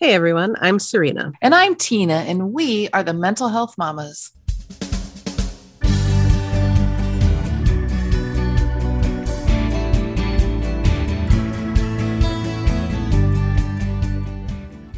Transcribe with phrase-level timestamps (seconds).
[0.00, 1.32] Hey everyone, I'm Serena.
[1.42, 4.30] And I'm Tina, and we are the Mental Health Mamas.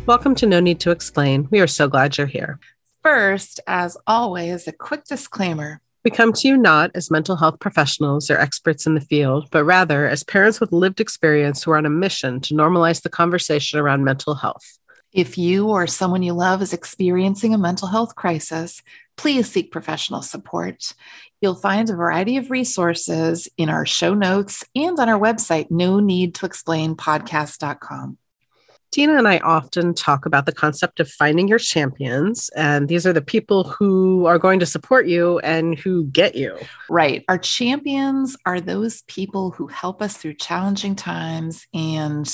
[0.04, 1.48] Welcome to No Need to Explain.
[1.51, 2.59] We are so glad you're here.
[3.03, 5.80] First, as always, a quick disclaimer.
[6.05, 9.64] We come to you not as mental health professionals or experts in the field, but
[9.64, 13.79] rather as parents with lived experience who are on a mission to normalize the conversation
[13.79, 14.79] around mental health.
[15.12, 18.80] If you or someone you love is experiencing a mental health crisis,
[19.16, 20.93] please seek professional support.
[21.40, 25.99] You'll find a variety of resources in our show notes and on our website, no
[25.99, 28.18] need to explain podcast.com.
[28.93, 33.12] Tina and I often talk about the concept of finding your champions, and these are
[33.12, 36.58] the people who are going to support you and who get you.
[36.88, 37.24] Right.
[37.28, 42.28] Our champions are those people who help us through challenging times and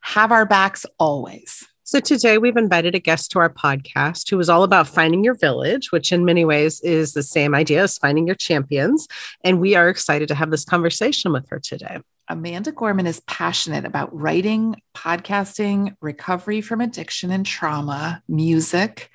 [0.00, 1.66] have our backs always.
[1.88, 5.34] So today we've invited a guest to our podcast who is all about finding your
[5.34, 9.06] village, which in many ways is the same idea as finding your champions.
[9.44, 11.98] And we are excited to have this conversation with her today.
[12.26, 19.08] Amanda Gorman is passionate about writing, podcasting, recovery from addiction and trauma, music,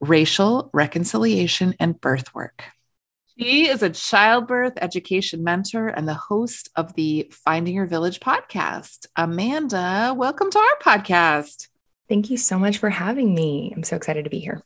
[0.00, 2.64] racial reconciliation, and birth work.
[3.38, 9.04] She is a childbirth education mentor and the host of the Finding Your Village podcast.
[9.16, 11.68] Amanda, welcome to our podcast.
[12.08, 13.72] Thank you so much for having me.
[13.74, 14.62] I'm so excited to be here.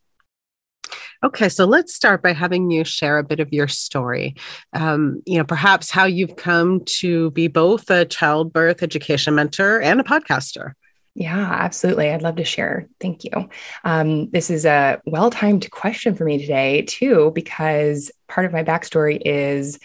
[1.22, 4.36] Okay, so let's start by having you share a bit of your story.
[4.72, 10.00] Um, you know, perhaps how you've come to be both a childbirth education mentor and
[10.00, 10.72] a podcaster.
[11.14, 12.10] Yeah, absolutely.
[12.10, 12.88] I'd love to share.
[13.00, 13.50] Thank you.
[13.84, 18.64] Um, this is a well timed question for me today, too, because part of my
[18.64, 19.78] backstory is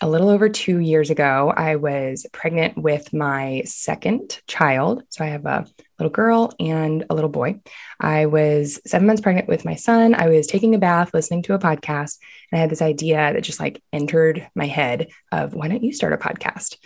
[0.00, 5.04] a little over two years ago, I was pregnant with my second child.
[5.10, 5.66] So I have a
[6.02, 7.60] little girl and a little boy.
[8.00, 10.14] I was seven months pregnant with my son.
[10.14, 12.18] I was taking a bath, listening to a podcast,
[12.50, 15.92] and I had this idea that just like entered my head of why don't you
[15.92, 16.76] start a podcast?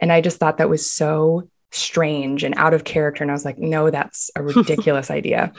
[0.00, 3.24] And I just thought that was so strange and out of character.
[3.24, 5.52] And I was like, no, that's a ridiculous idea.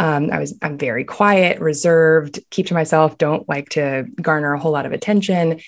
[0.00, 4.58] Um, I was I'm very quiet, reserved, keep to myself, don't like to garner a
[4.58, 5.60] whole lot of attention.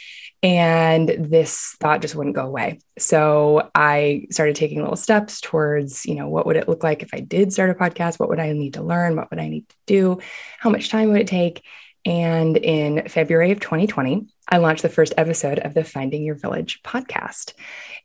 [0.43, 2.81] And this thought just wouldn't go away.
[2.99, 7.11] So I started taking little steps towards, you know, what would it look like if
[7.13, 8.19] I did start a podcast?
[8.19, 9.17] What would I need to learn?
[9.17, 10.19] What would I need to do?
[10.59, 11.63] How much time would it take?
[12.07, 16.83] And in February of 2020, I launched the first episode of the Finding Your Village
[16.83, 17.53] podcast.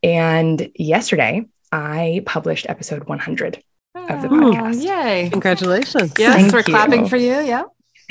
[0.03, 3.63] And yesterday, I published episode 100
[4.09, 4.83] of the podcast.
[4.83, 5.29] Yay.
[5.29, 6.13] Congratulations.
[6.17, 6.63] Yes, Thank we're you.
[6.65, 7.39] clapping for you.
[7.39, 7.63] Yeah.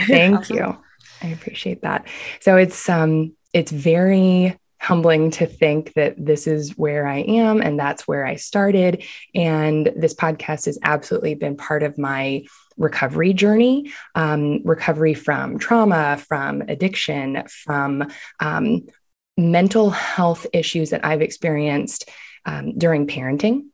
[0.06, 0.56] Thank awesome.
[0.56, 0.78] you.
[1.22, 2.06] I appreciate that.
[2.40, 7.78] So it's um it's very humbling to think that this is where I am and
[7.78, 9.04] that's where I started.
[9.34, 12.44] And this podcast has absolutely been part of my
[12.76, 18.08] recovery journey um, recovery from trauma, from addiction, from
[18.38, 18.86] um,
[19.36, 22.08] mental health issues that I've experienced
[22.44, 23.66] um, during parenting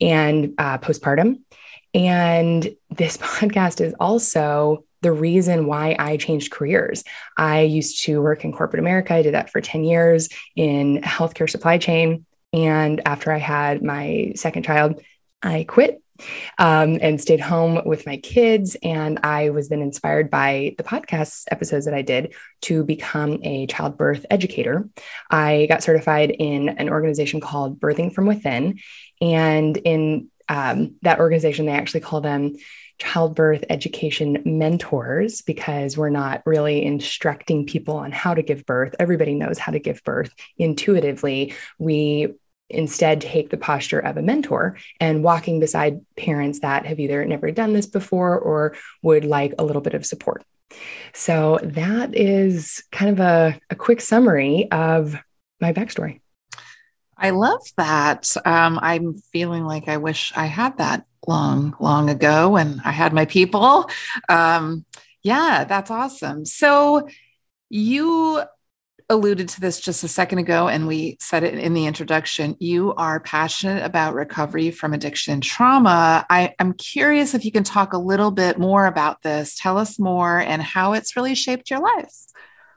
[0.00, 1.40] and uh, postpartum.
[1.94, 7.04] And this podcast is also the reason why I changed careers.
[7.36, 9.14] I used to work in corporate America.
[9.14, 12.24] I did that for 10 years in healthcare supply chain.
[12.54, 15.02] And after I had my second child,
[15.42, 16.00] I quit
[16.58, 18.76] um, and stayed home with my kids.
[18.82, 23.66] And I was then inspired by the podcast episodes that I did to become a
[23.66, 24.88] childbirth educator.
[25.30, 28.78] I got certified in an organization called Birthing from Within.
[29.20, 32.56] And in um, that organization, they actually call them
[32.98, 38.94] childbirth education mentors because we're not really instructing people on how to give birth.
[38.98, 41.54] Everybody knows how to give birth intuitively.
[41.78, 42.34] We
[42.70, 47.50] instead take the posture of a mentor and walking beside parents that have either never
[47.50, 50.44] done this before or would like a little bit of support.
[51.12, 55.16] So that is kind of a, a quick summary of
[55.60, 56.20] my backstory.
[57.16, 58.34] I love that.
[58.44, 63.12] Um, I'm feeling like I wish I had that long, long ago when I had
[63.12, 63.88] my people.
[64.28, 64.84] Um,
[65.22, 66.44] yeah, that's awesome.
[66.44, 67.08] So
[67.70, 68.42] you
[69.08, 72.56] alluded to this just a second ago, and we said it in the introduction.
[72.58, 76.24] You are passionate about recovery from addiction and trauma.
[76.30, 79.56] I, am curious if you can talk a little bit more about this.
[79.56, 82.14] Tell us more and how it's really shaped your life.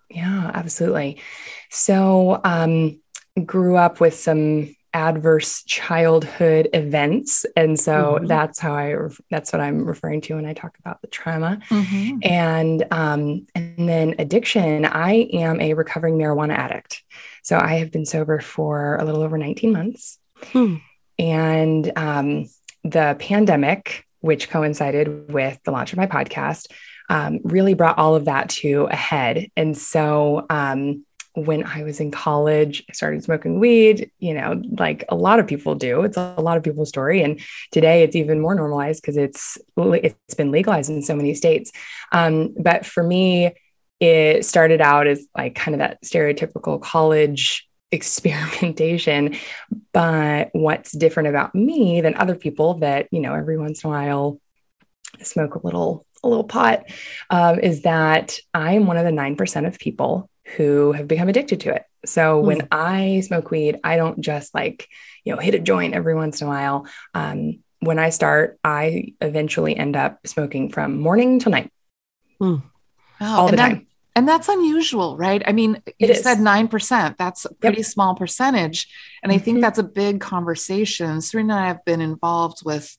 [0.10, 1.22] Yeah, absolutely.
[1.70, 3.02] So, um,
[3.46, 8.26] grew up with some adverse childhood events and so mm-hmm.
[8.26, 8.96] that's how i
[9.30, 12.18] that's what i'm referring to when i talk about the trauma mm-hmm.
[12.24, 17.04] and um, and then addiction i am a recovering marijuana addict
[17.44, 20.18] so i have been sober for a little over 19 months
[20.54, 20.78] hmm.
[21.20, 22.50] and um,
[22.84, 26.72] the pandemic which coincided with the launch of my podcast,
[27.10, 29.50] um, really brought all of that to a head.
[29.56, 31.06] And so, um,
[31.38, 35.46] when I was in college, I started smoking weed, you know, like a lot of
[35.46, 36.02] people do.
[36.02, 37.22] It's a lot of people's story.
[37.22, 37.40] And
[37.72, 41.72] today it's even more normalized because it's it's been legalized in so many states.
[42.12, 43.54] Um, but for me,
[44.00, 49.38] it started out as like kind of that stereotypical college experimentation.
[49.94, 53.94] But what's different about me than other people that, you know, every once in a
[53.94, 54.40] while
[55.22, 56.84] smoke a little a little pot
[57.30, 61.62] um, is that I am one of the 9% of people who have become addicted
[61.62, 61.84] to it.
[62.06, 62.46] So mm.
[62.46, 64.88] when I smoke weed, I don't just like,
[65.24, 66.88] you know, hit a joint every once in a while.
[67.14, 71.72] Um, when I start, I eventually end up smoking from morning till night.
[72.42, 72.64] Mm.
[73.20, 73.88] Oh, all the that, time.
[74.16, 75.44] And that's unusual, right?
[75.46, 77.18] I mean, you said 9%.
[77.18, 77.86] That's a pretty yep.
[77.86, 78.88] small percentage.
[79.22, 79.40] And mm-hmm.
[79.40, 79.62] I think mm-hmm.
[79.62, 81.22] that's a big conversation.
[81.22, 82.98] Serena and I have been involved with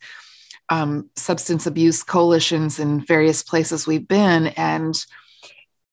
[0.69, 4.49] um, substance abuse coalitions in various places we've been.
[4.49, 4.95] And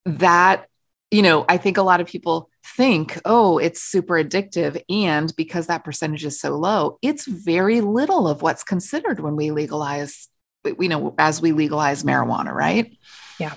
[0.05, 0.67] that
[1.15, 4.81] you know, I think a lot of people think, oh, it's super addictive.
[4.89, 9.51] And because that percentage is so low, it's very little of what's considered when we
[9.51, 10.27] legalize,
[10.65, 12.97] you know, as we legalize marijuana, right?
[13.39, 13.53] Yeah.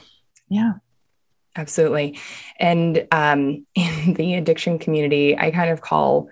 [0.49, 0.75] Yeah.
[1.57, 2.21] Absolutely.
[2.61, 6.29] And um, in the addiction community, I kind of call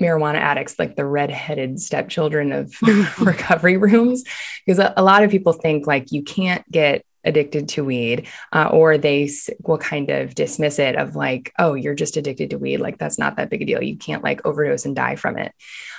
[0.00, 2.72] marijuana addicts like the redheaded stepchildren of
[3.20, 4.22] recovery rooms
[4.64, 8.68] because a, a, lot of people think like you can't get addicted to weed, uh,
[8.72, 9.30] or they
[9.60, 12.78] will kind of dismiss it of like, oh, you're just addicted to weed.
[12.78, 13.82] Like, that's not that big a deal.
[13.82, 15.52] You can't like overdose and die from it.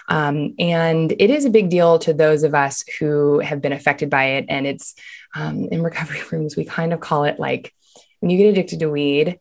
[0.10, 4.10] Um, and it is a big deal to those of us who have been affected
[4.10, 4.46] by it.
[4.50, 4.96] And it's
[5.36, 7.74] um, in recovery rooms, we kind of call it like
[8.20, 9.40] when you get addicted to weed,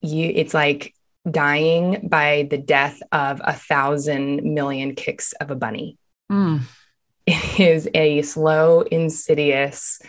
[0.00, 0.94] you it's like
[1.28, 5.98] dying by the death of a thousand million kicks of a bunny.
[6.30, 6.62] Mm.
[7.26, 10.00] It is a slow, insidious,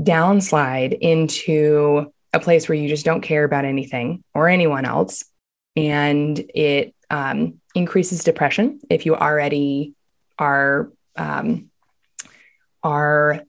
[0.00, 5.24] downslide into a place where you just don't care about anything or anyone else.
[5.76, 9.94] And it um, increases depression if you already
[10.38, 11.70] are um,
[12.82, 13.42] are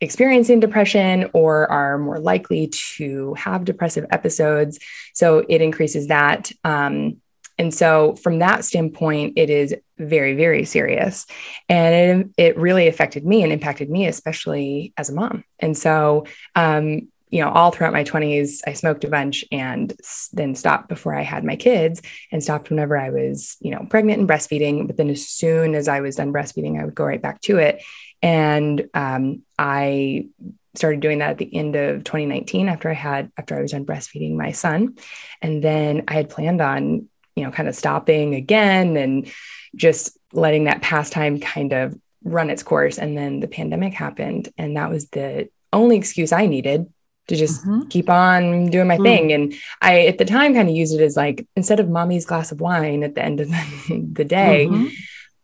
[0.00, 4.78] experiencing depression or are more likely to have depressive episodes.
[5.14, 6.50] So it increases that.
[6.64, 7.20] Um,
[7.58, 11.26] and so, from that standpoint, it is very, very serious.
[11.68, 15.44] And it, it really affected me and impacted me, especially as a mom.
[15.58, 19.92] And so, um, you know, all throughout my 20s, I smoked a bunch and
[20.34, 24.20] then stopped before I had my kids and stopped whenever I was, you know, pregnant
[24.20, 24.86] and breastfeeding.
[24.86, 27.56] But then as soon as I was done breastfeeding, I would go right back to
[27.56, 27.82] it.
[28.20, 30.26] And um, I
[30.74, 33.86] started doing that at the end of 2019 after I had after I was done
[33.86, 34.96] breastfeeding my son.
[35.40, 39.30] And then I had planned on you know, kind of stopping again and
[39.74, 42.98] just letting that pastime kind of run its course.
[42.98, 44.48] And then the pandemic happened.
[44.58, 46.92] And that was the only excuse I needed
[47.28, 47.88] to just mm-hmm.
[47.88, 49.04] keep on doing my mm.
[49.04, 49.32] thing.
[49.32, 52.52] And I, at the time, kind of used it as like, instead of mommy's glass
[52.52, 54.88] of wine at the end of the, the day, mm-hmm.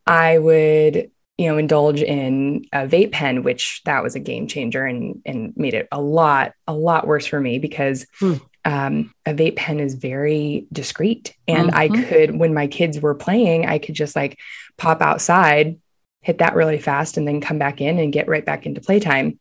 [0.07, 4.85] I would, you know, indulge in a vape pen, which that was a game changer
[4.85, 9.33] and, and made it a lot, a lot worse for me because mm um, a
[9.33, 11.35] vape pen is very discreet.
[11.49, 11.79] And mm-hmm.
[11.79, 14.39] I could, when my kids were playing, I could just like
[14.77, 15.79] pop outside,
[16.21, 19.41] hit that really fast, and then come back in and get right back into playtime.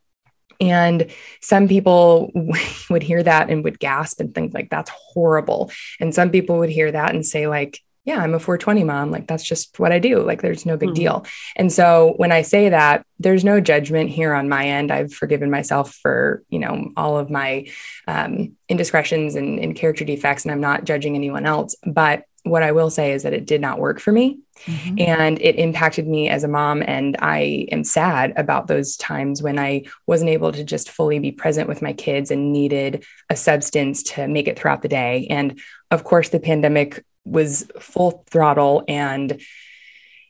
[0.61, 2.31] And some people
[2.89, 5.71] would hear that and would gasp and think like that's horrible.
[5.99, 9.11] And some people would hear that and say like, yeah, I'm a 420 mom.
[9.11, 10.23] Like that's just what I do.
[10.23, 10.95] Like there's no big mm-hmm.
[10.95, 11.25] deal.
[11.57, 14.91] And so when I say that, there's no judgment here on my end.
[14.91, 17.67] I've forgiven myself for, you know, all of my
[18.07, 21.75] um, indiscretions and, and character defects, and I'm not judging anyone else.
[21.85, 24.95] But what I will say is that it did not work for me mm-hmm.
[24.99, 26.81] and it impacted me as a mom.
[26.81, 31.33] And I am sad about those times when I wasn't able to just fully be
[31.33, 35.27] present with my kids and needed a substance to make it throughout the day.
[35.29, 35.59] And
[35.91, 39.41] of course, the pandemic was full throttle and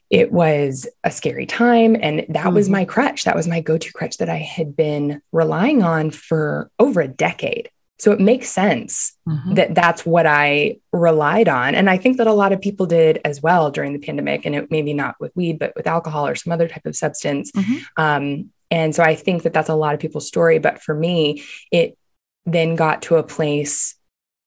[0.10, 1.96] it was a scary time.
[2.00, 2.54] And that mm-hmm.
[2.54, 3.26] was my crutch.
[3.26, 7.08] That was my go to crutch that I had been relying on for over a
[7.08, 7.70] decade.
[8.00, 9.56] So it makes sense mm-hmm.
[9.56, 11.74] that that's what I relied on.
[11.74, 14.54] And I think that a lot of people did as well during the pandemic, and
[14.56, 17.52] it maybe not with weed, but with alcohol or some other type of substance.
[17.52, 17.78] Mm-hmm.
[17.98, 20.60] Um, and so I think that that's a lot of people's story.
[20.60, 21.98] But for me, it
[22.46, 23.96] then got to a place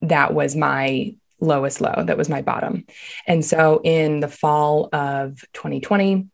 [0.03, 2.05] that was my lowest low.
[2.05, 2.85] That was my bottom.
[3.27, 6.29] And so in the fall of 2020,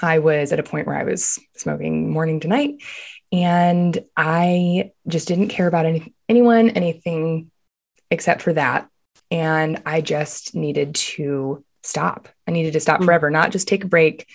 [0.00, 2.82] I was at a point where I was smoking morning to night
[3.32, 7.50] and I just didn't care about any, anyone, anything
[8.10, 8.88] except for that.
[9.30, 12.28] And I just needed to stop.
[12.46, 13.06] I needed to stop mm-hmm.
[13.06, 14.26] forever, not just take a break,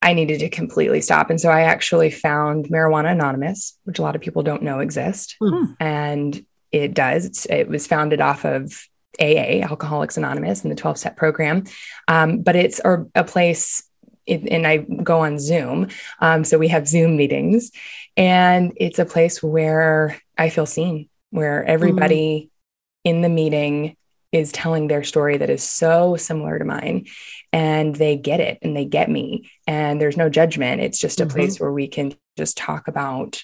[0.00, 1.30] I needed to completely stop.
[1.30, 5.36] And so I actually found Marijuana Anonymous, which a lot of people don't know exist.
[5.42, 5.76] Mm.
[5.80, 7.24] And it does.
[7.24, 8.86] It's, it was founded off of
[9.20, 11.64] AA, Alcoholics Anonymous, and the 12 step program.
[12.06, 13.82] Um, but it's a, a place,
[14.26, 15.88] it, and I go on Zoom.
[16.20, 17.70] Um, so we have Zoom meetings,
[18.16, 23.10] and it's a place where I feel seen, where everybody mm.
[23.10, 23.96] in the meeting
[24.30, 27.06] is telling their story that is so similar to mine
[27.52, 31.24] and they get it and they get me and there's no judgment it's just a
[31.24, 31.34] mm-hmm.
[31.34, 33.42] place where we can just talk about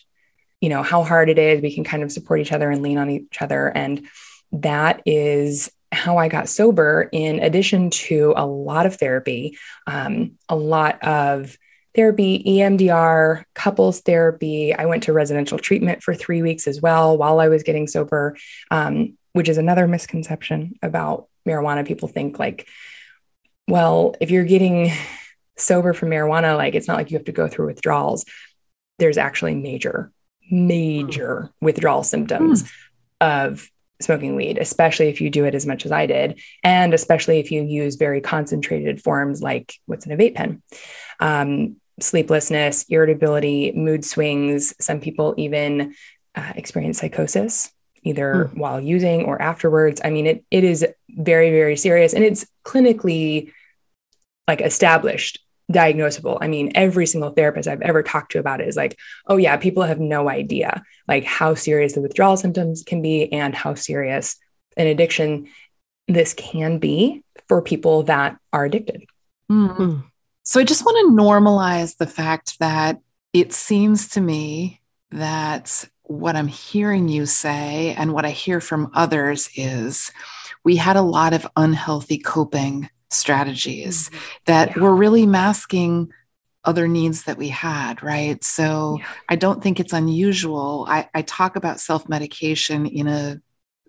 [0.60, 2.98] you know how hard it is we can kind of support each other and lean
[2.98, 4.06] on each other and
[4.54, 9.56] that is how I got sober, in addition to a lot of therapy,
[9.86, 11.56] um, a lot of
[11.94, 14.74] therapy, EMDR, couples therapy.
[14.74, 18.36] I went to residential treatment for three weeks as well while I was getting sober,
[18.70, 21.86] um, which is another misconception about marijuana.
[21.86, 22.66] People think like,
[23.68, 24.92] well, if you're getting
[25.56, 28.24] sober from marijuana, like it's not like you have to go through withdrawals.
[28.98, 30.12] There's actually major,
[30.50, 32.70] major withdrawal symptoms mm.
[33.20, 33.70] of
[34.00, 37.50] smoking weed, especially if you do it as much as I did, and especially if
[37.50, 40.62] you use very concentrated forms like what's in a vape pen.
[41.20, 44.74] Um, sleeplessness, irritability, mood swings.
[44.80, 45.94] Some people even
[46.34, 47.70] uh, experience psychosis
[48.02, 48.58] either hmm.
[48.58, 50.00] while using or afterwards.
[50.04, 53.52] I mean, it, it is very, very serious and it's clinically
[54.46, 55.38] like established
[55.72, 56.38] diagnosable.
[56.40, 59.56] I mean, every single therapist I've ever talked to about it is like, oh, yeah,
[59.56, 64.36] people have no idea like how serious the withdrawal symptoms can be and how serious
[64.76, 65.48] an addiction
[66.08, 69.04] this can be for people that are addicted.
[69.50, 70.00] Mm-hmm.
[70.42, 73.00] So I just want to normalize the fact that
[73.32, 74.80] it seems to me
[75.10, 80.10] that what I'm hearing you say and what I hear from others is
[80.62, 84.18] we had a lot of unhealthy coping strategies mm-hmm.
[84.46, 84.82] that yeah.
[84.82, 86.12] were really masking
[86.64, 88.42] other needs that we had, right?
[88.42, 89.06] So yeah.
[89.28, 90.86] I don't think it's unusual.
[90.88, 93.40] I, I talk about self medication in a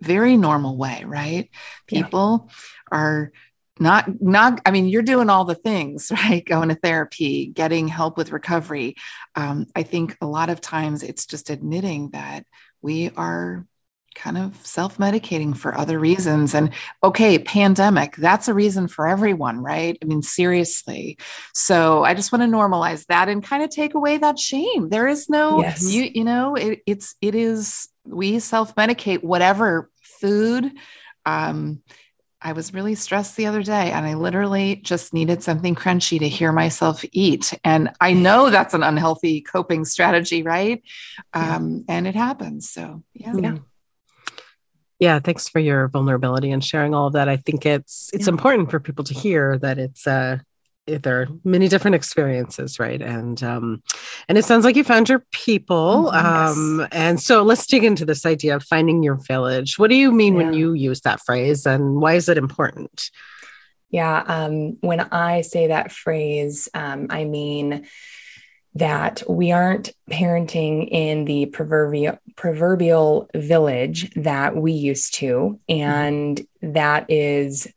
[0.02, 1.50] very normal way, right?
[1.88, 2.54] People yeah.
[2.92, 3.32] are
[3.80, 8.18] not not i mean you're doing all the things right going to therapy getting help
[8.18, 8.96] with recovery
[9.36, 12.46] um, i think a lot of times it's just admitting that
[12.82, 13.66] we are
[14.16, 16.56] kind of self medicating for other reasons.
[16.56, 16.72] And
[17.04, 19.98] okay, pandemic, that's a reason for everyone, right?
[20.02, 21.18] I mean, seriously.
[21.54, 24.90] So I just want to normalize that and kind of take away that shame.
[24.90, 25.92] There is no, yes.
[25.92, 30.72] you, you know, it, it's, it is, we self medicate whatever food.
[31.26, 31.82] Um,
[32.42, 36.30] I was really stressed the other day and I literally just needed something crunchy to
[36.30, 37.58] hear myself eat.
[37.64, 40.84] And I know that's an unhealthy coping strategy, right?
[41.34, 42.70] Um, and it happens.
[42.70, 43.34] So, yeah.
[43.36, 43.58] yeah.
[45.00, 47.28] Yeah, thanks for your vulnerability and sharing all of that.
[47.28, 48.32] I think it's it's yeah.
[48.32, 50.38] important for people to hear that it's uh
[50.88, 53.82] there are many different experiences right and um
[54.30, 56.90] and it sounds like you found your people mm-hmm, um yes.
[56.92, 60.36] and so let's dig into this idea of finding your village what do you mean
[60.36, 60.44] yeah.
[60.44, 63.10] when you use that phrase and why is it important
[63.90, 67.88] yeah um when i say that phrase um i mean
[68.76, 75.60] that we aren't parenting in the proverbial proverbial village that we used to.
[75.70, 77.68] And that is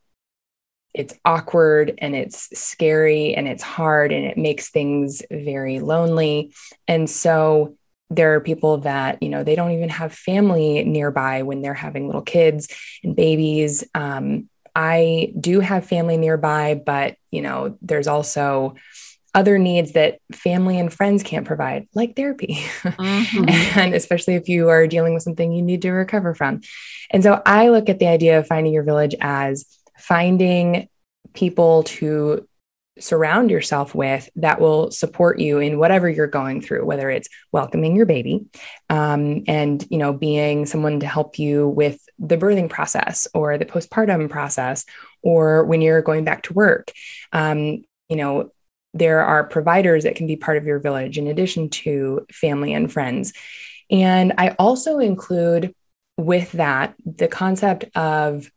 [0.93, 6.52] it's awkward and it's scary and it's hard and it makes things very lonely.
[6.88, 7.76] And so
[8.11, 12.07] there are people that you know they don't even have family nearby when they're having
[12.07, 12.69] little kids
[13.05, 13.85] and babies.
[13.95, 18.75] Um, i do have family nearby but you know there's also
[19.38, 22.54] other needs that family and friends can't provide, like therapy.
[22.83, 23.49] Mm-hmm.
[23.78, 26.61] and especially if you are dealing with something you need to recover from.
[27.12, 29.64] And so I look at the idea of finding your village as
[29.97, 30.88] finding
[31.35, 32.49] people to
[32.99, 37.95] surround yourself with that will support you in whatever you're going through whether it's welcoming
[37.95, 38.47] your baby
[38.90, 43.64] um, and you know being someone to help you with the birthing process or the
[43.64, 44.85] postpartum process
[45.23, 46.90] or when you're going back to work
[47.33, 48.50] um, you know
[48.99, 52.93] there are providers that can be part of your village in addition to family and
[52.93, 53.33] friends.
[53.90, 55.75] And I also include
[56.17, 58.50] with that the concept of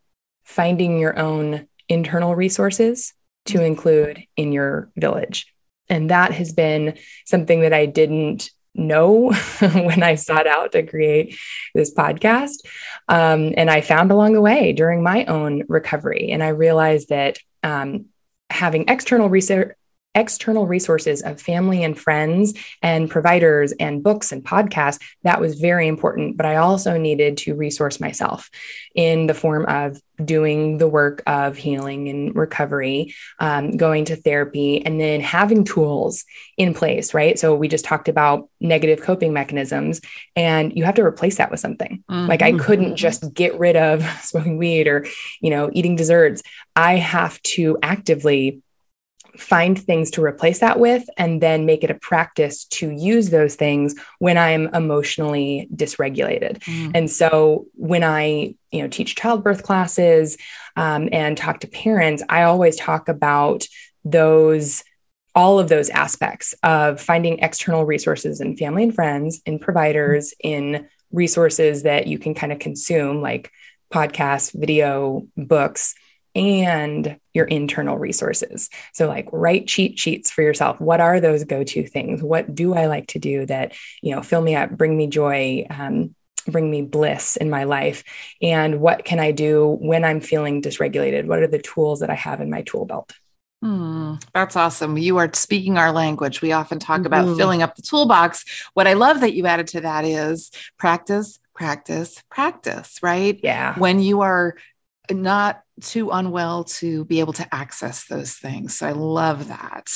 [0.43, 3.13] finding your own internal resources
[3.45, 5.53] to include in your village.
[5.89, 11.37] And that has been something that I didn't know when I sought out to create
[11.75, 12.65] this podcast.
[13.07, 16.31] Um, and I found along the way during my own recovery.
[16.31, 18.05] And I realized that um,
[18.49, 19.75] having external research
[20.13, 25.87] external resources of family and friends and providers and books and podcasts, that was very
[25.87, 26.37] important.
[26.37, 28.49] But I also needed to resource myself
[28.93, 34.85] in the form of doing the work of healing and recovery, um, going to therapy,
[34.85, 36.25] and then having tools
[36.57, 37.39] in place, right?
[37.39, 40.01] So we just talked about negative coping mechanisms,
[40.35, 42.03] and you have to replace that with something.
[42.09, 42.27] Mm-hmm.
[42.27, 45.05] Like I couldn't just get rid of smoking weed or,
[45.39, 46.43] you know, eating desserts.
[46.75, 48.61] I have to actively
[49.37, 53.55] find things to replace that with and then make it a practice to use those
[53.55, 56.91] things when i'm emotionally dysregulated mm.
[56.93, 60.37] and so when i you know teach childbirth classes
[60.75, 63.65] um, and talk to parents i always talk about
[64.03, 64.83] those
[65.33, 70.87] all of those aspects of finding external resources in family and friends in providers in
[71.11, 73.51] resources that you can kind of consume like
[73.93, 75.95] podcasts video books
[76.35, 78.69] and your internal resources.
[78.93, 80.79] So, like, write cheat sheets for yourself.
[80.79, 82.21] What are those go to things?
[82.21, 85.65] What do I like to do that, you know, fill me up, bring me joy,
[85.69, 86.15] um,
[86.47, 88.03] bring me bliss in my life?
[88.41, 91.25] And what can I do when I'm feeling dysregulated?
[91.25, 93.13] What are the tools that I have in my tool belt?
[93.61, 94.97] Hmm, that's awesome.
[94.97, 96.41] You are speaking our language.
[96.41, 97.05] We often talk mm-hmm.
[97.05, 98.43] about filling up the toolbox.
[98.73, 103.39] What I love that you added to that is practice, practice, practice, right?
[103.43, 103.77] Yeah.
[103.77, 104.55] When you are
[105.09, 108.77] not too unwell to be able to access those things.
[108.77, 109.89] So I love that.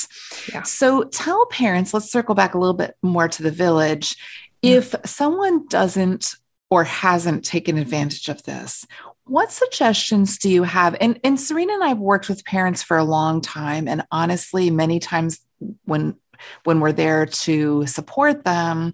[0.52, 0.62] Yeah.
[0.62, 4.16] So tell parents, let's circle back a little bit more to the village.
[4.62, 4.76] Yeah.
[4.76, 6.34] If someone doesn't
[6.70, 8.84] or hasn't taken advantage of this,
[9.24, 10.96] what suggestions do you have?
[11.00, 13.88] And, and Serena and I have worked with parents for a long time.
[13.88, 15.40] And honestly, many times
[15.84, 16.16] when
[16.64, 18.92] when we're there to support them,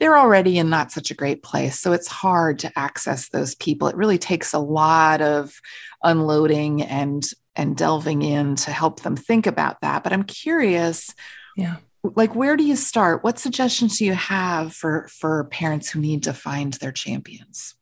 [0.00, 1.78] they're already in not such a great place.
[1.78, 3.88] So it's hard to access those people.
[3.88, 5.60] It really takes a lot of
[6.02, 7.24] unloading and
[7.56, 10.02] and delving in to help them think about that.
[10.02, 11.14] But I'm curious,
[11.56, 11.76] yeah.
[12.02, 13.24] Like where do you start?
[13.24, 17.74] What suggestions do you have for for parents who need to find their champions?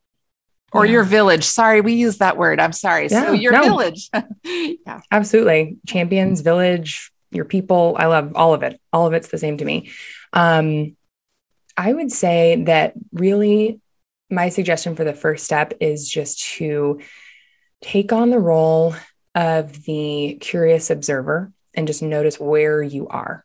[0.75, 0.93] Or yeah.
[0.93, 1.45] your village.
[1.45, 2.59] Sorry, we use that word.
[2.59, 3.09] I'm sorry.
[3.11, 3.63] Yeah, so your no.
[3.63, 4.09] village.
[4.45, 5.01] yeah.
[5.11, 5.77] Absolutely.
[5.87, 7.95] Champions, village, your people.
[7.99, 8.81] I love all of it.
[8.91, 9.91] All of it's the same to me.
[10.33, 10.97] Um,
[11.77, 13.81] I would say that really
[14.31, 17.01] my suggestion for the first step is just to
[17.83, 18.95] take on the role
[19.35, 23.45] of the curious observer and just notice where you are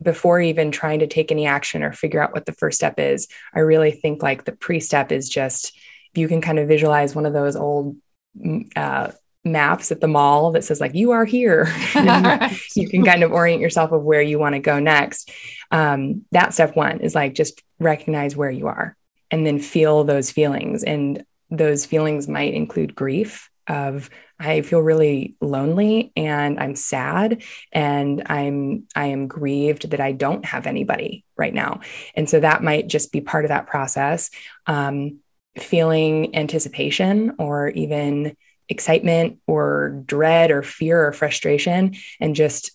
[0.00, 3.28] before even trying to take any action or figure out what the first step is.
[3.54, 5.76] I really think like the pre step is just
[6.14, 7.96] you can kind of visualize one of those old
[8.38, 9.12] mm, uh,
[9.44, 11.72] maps at the mall that says like you are here.
[12.74, 15.30] You can kind of orient yourself of where you want to go next.
[15.70, 18.96] Um, that step one is like just recognize where you are
[19.30, 20.84] and then feel those feelings.
[20.84, 28.24] And those feelings might include grief of i feel really lonely and i'm sad and
[28.26, 31.80] i'm i am grieved that i don't have anybody right now.
[32.14, 34.30] And so that might just be part of that process.
[34.66, 35.18] Um,
[35.58, 38.36] feeling anticipation or even
[38.72, 42.72] excitement or dread or fear or frustration and just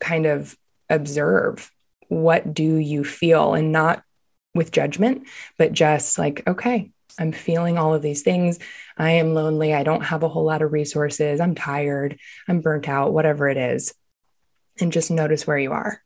[0.00, 0.56] kind of
[0.88, 1.70] observe
[2.08, 4.02] what do you feel and not
[4.54, 5.26] with judgment
[5.58, 8.58] but just like okay i'm feeling all of these things.
[8.98, 9.72] I am lonely.
[9.72, 11.40] I don't have a whole lot of resources.
[11.40, 12.18] I'm tired.
[12.48, 13.94] I'm burnt out whatever it is.
[14.80, 16.02] And just notice where you are.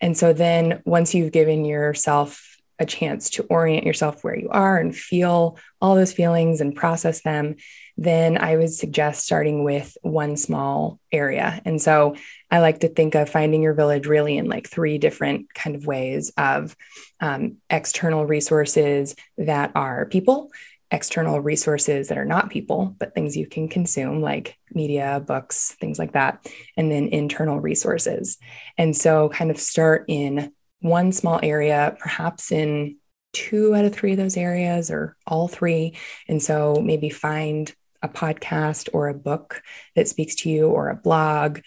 [0.00, 2.49] And so then once you've given yourself
[2.80, 7.22] a chance to orient yourself where you are and feel all those feelings and process
[7.22, 7.54] them
[8.00, 11.60] then I would suggest starting with one small area.
[11.66, 12.16] And so
[12.50, 15.84] I like to think of finding your village really in like three different kind of
[15.84, 16.74] ways of
[17.20, 20.50] um, external resources that are people,
[20.90, 25.98] external resources that are not people, but things you can consume like media, books, things
[25.98, 28.38] like that, and then internal resources.
[28.78, 32.96] And so kind of start in one small area, perhaps in
[33.32, 35.96] two out of three of those areas or all three.
[36.28, 39.62] And so maybe find a podcast or a book
[39.94, 41.60] that speaks to you or a blog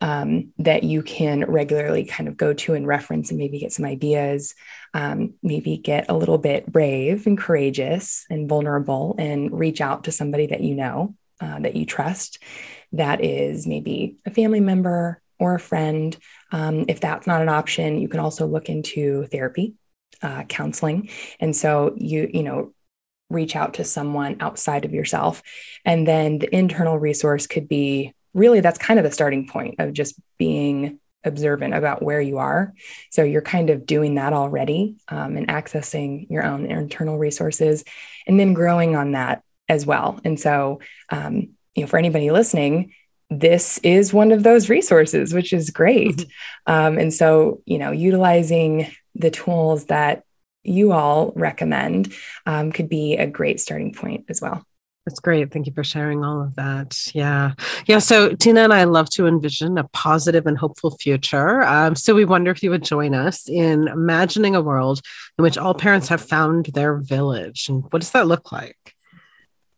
[0.00, 3.84] um, that you can regularly kind of go to and reference and maybe get some
[3.84, 4.54] ideas,
[4.94, 10.12] um, maybe get a little bit brave and courageous and vulnerable and reach out to
[10.12, 12.38] somebody that you know, uh, that you trust,
[12.92, 16.16] that is maybe a family member or a friend.
[16.52, 19.74] Um, if that's not an option, you can also look into therapy.
[20.22, 21.08] Uh, counseling
[21.38, 22.74] and so you you know
[23.30, 25.42] reach out to someone outside of yourself.
[25.84, 29.92] And then the internal resource could be really that's kind of the starting point of
[29.92, 32.72] just being observant about where you are.
[33.10, 37.84] So you're kind of doing that already um, and accessing your own internal resources
[38.26, 40.18] and then growing on that as well.
[40.24, 42.92] And so, um, you know, for anybody listening,
[43.30, 46.16] this is one of those resources, which is great.
[46.16, 46.72] Mm-hmm.
[46.72, 50.24] Um, and so, you know, utilizing the tools that
[50.62, 52.12] you all recommend
[52.44, 54.64] um, could be a great starting point as well.
[55.06, 55.50] That's great.
[55.50, 57.00] Thank you for sharing all of that.
[57.14, 57.52] Yeah.
[57.86, 58.00] Yeah.
[58.00, 61.62] So, Tina and I love to envision a positive and hopeful future.
[61.62, 65.00] Um, so, we wonder if you would join us in imagining a world
[65.38, 67.68] in which all parents have found their village.
[67.68, 68.76] And what does that look like?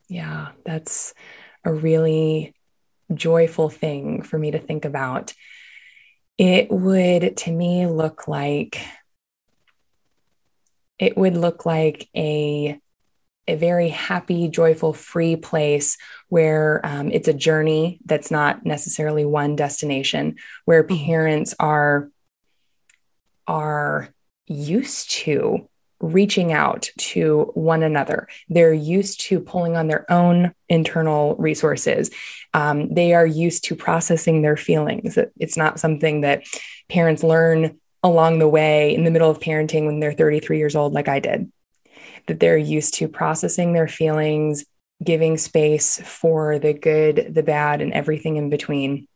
[0.09, 1.15] Yeah, that's
[1.65, 2.53] a really
[3.15, 5.35] joyful thing for me to think about.
[6.39, 8.79] It would, to me, look like
[10.99, 12.79] it would look like a
[13.49, 15.99] a very happy, joyful, free place
[16.29, 21.05] where um, it's a journey that's not necessarily one destination, where mm-hmm.
[21.05, 22.09] parents are
[23.47, 24.09] are
[24.47, 25.69] used to
[26.03, 28.29] reaching out to one another.
[28.51, 32.11] They're used to pulling on their own internal resources.
[32.53, 35.19] Um, they are used to processing their feelings.
[35.39, 36.45] It's not something that
[36.91, 40.93] parents learn along the way in the middle of parenting when they're 33 years old,
[40.93, 41.51] like I did
[42.27, 44.65] that they're used to processing their feelings,
[45.03, 49.09] giving space for the good, the bad, and everything in between.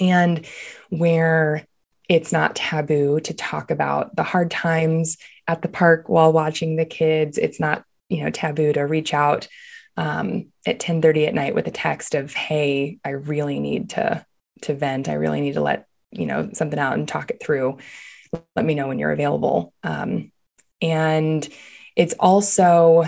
[0.00, 0.46] And
[0.90, 1.66] where
[2.08, 5.16] it's not taboo to talk about the hard times
[5.46, 7.38] at the park while watching the kids.
[7.38, 9.48] It's not, you know, taboo to reach out
[9.96, 14.24] um, at 10 30 at night with a text of, hey, I really need to
[14.62, 15.08] to vent.
[15.08, 17.78] I really need to let, you know, something out and talk it through.
[18.56, 19.74] Let me know when you're available.
[19.82, 20.32] Um,
[20.80, 21.46] and
[21.96, 23.04] it's also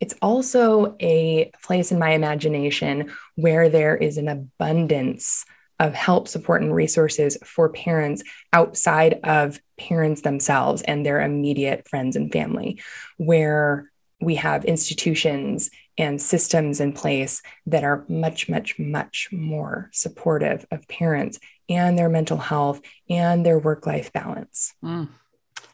[0.00, 5.44] it's also a place in my imagination where there is an abundance
[5.82, 12.14] of help, support, and resources for parents outside of parents themselves and their immediate friends
[12.14, 12.80] and family,
[13.16, 13.90] where
[14.20, 20.86] we have institutions and systems in place that are much, much, much more supportive of
[20.86, 24.72] parents and their mental health and their work life balance.
[24.84, 25.08] Mm.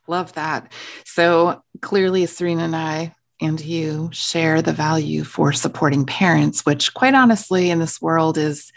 [0.07, 0.73] Love that.
[1.05, 7.15] So clearly, Serena and I and you share the value for supporting parents, which, quite
[7.15, 8.73] honestly, in this world is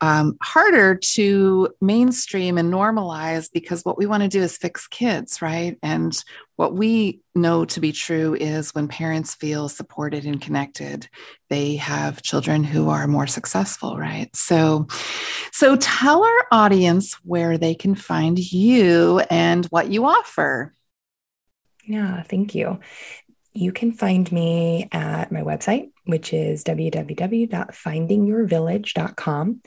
[0.00, 5.42] um, harder to mainstream and normalize because what we want to do is fix kids,
[5.42, 5.76] right?
[5.82, 6.22] And
[6.56, 11.08] what we know to be true is when parents feel supported and connected,
[11.48, 14.34] they have children who are more successful, right?
[14.34, 14.88] So,
[15.52, 20.74] so tell our audience where they can find you and what you offer.
[21.86, 22.80] Yeah, thank you.
[23.52, 29.60] You can find me at my website, which is www.findingyourvillage.com.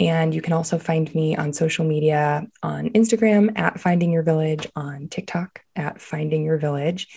[0.00, 4.68] And you can also find me on social media on Instagram at Finding Your Village,
[4.76, 7.08] on TikTok at Finding Your Village.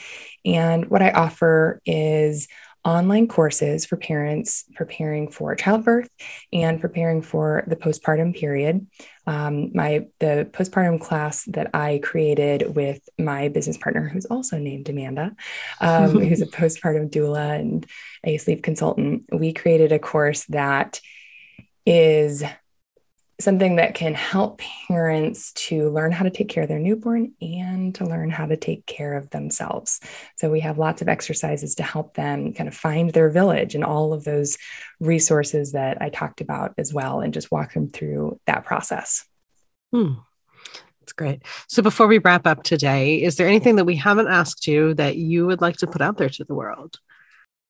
[0.43, 2.47] And what I offer is
[2.83, 6.09] online courses for parents preparing for childbirth
[6.51, 8.87] and preparing for the postpartum period.
[9.27, 14.89] Um, my the postpartum class that I created with my business partner, who's also named
[14.89, 15.35] Amanda,
[15.79, 17.85] um, who's a postpartum doula and
[18.23, 19.25] a sleep consultant.
[19.31, 20.99] We created a course that
[21.85, 22.43] is
[23.43, 27.93] something that can help parents to learn how to take care of their newborn and
[27.95, 29.99] to learn how to take care of themselves.
[30.37, 33.83] So, we have lots of exercises to help them kind of find their village and
[33.83, 34.57] all of those
[34.99, 39.25] resources that I talked about as well, and just walk them through that process.
[39.91, 40.13] Hmm.
[41.01, 41.41] That's great.
[41.67, 45.17] So, before we wrap up today, is there anything that we haven't asked you that
[45.17, 46.97] you would like to put out there to the world?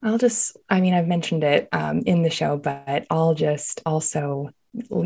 [0.04, 4.50] I'll just, I mean, I've mentioned it um, in the show, but I'll just also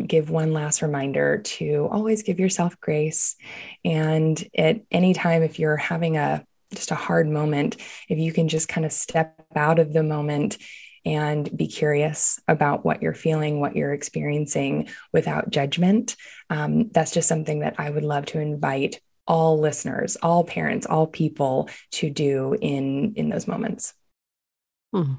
[0.06, 3.36] give one last reminder to always give yourself grace.
[3.84, 7.78] And at any time, if you're having a just a hard moment,
[8.10, 10.58] if you can just kind of step out of the moment
[11.06, 16.16] and be curious about what you're feeling, what you're experiencing without judgment,
[16.50, 21.08] um, that's just something that I would love to invite all listeners, all parents, all
[21.08, 23.94] people to do in in those moments.
[24.94, 25.16] Hmm.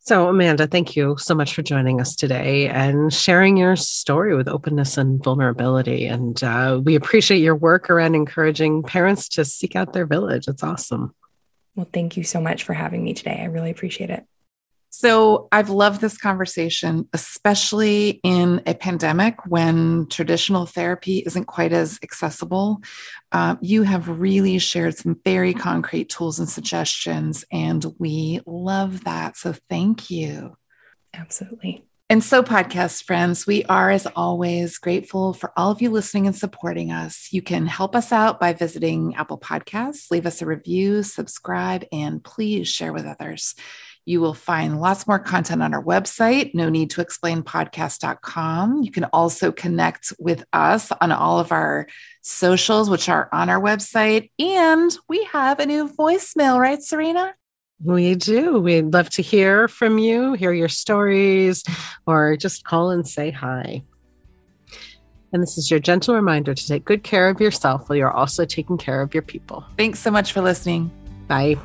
[0.00, 4.48] So, Amanda, thank you so much for joining us today and sharing your story with
[4.48, 6.06] openness and vulnerability.
[6.06, 10.48] And uh, we appreciate your work around encouraging parents to seek out their village.
[10.48, 11.14] It's awesome.
[11.74, 13.38] Well, thank you so much for having me today.
[13.40, 14.24] I really appreciate it.
[14.90, 21.98] So I've loved this conversation, especially in a pandemic when traditional therapy isn't quite as
[22.02, 22.82] accessible.
[23.30, 29.36] Uh, you have really shared some very concrete tools and suggestions, and we love that.
[29.36, 30.56] So thank you.
[31.14, 31.84] Absolutely.
[32.10, 36.34] And so, podcast friends, we are, as always, grateful for all of you listening and
[36.34, 37.28] supporting us.
[37.32, 42.24] You can help us out by visiting Apple Podcasts, leave us a review, subscribe, and
[42.24, 43.54] please share with others.
[44.08, 48.82] You will find lots more content on our website, no need to explain podcast.com.
[48.82, 51.86] You can also connect with us on all of our
[52.22, 54.30] socials, which are on our website.
[54.38, 57.34] And we have a new voicemail, right, Serena?
[57.84, 58.58] We do.
[58.58, 61.62] We'd love to hear from you, hear your stories,
[62.06, 63.82] or just call and say hi.
[65.34, 68.46] And this is your gentle reminder to take good care of yourself while you're also
[68.46, 69.66] taking care of your people.
[69.76, 70.90] Thanks so much for listening.
[71.26, 71.58] Bye.